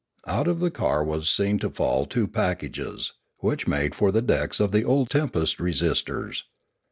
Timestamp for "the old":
4.71-5.11